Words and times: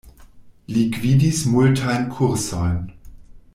Li 0.75 0.85
gvidis 0.95 1.43
multajn 1.57 2.09
kursojn. 2.17 2.83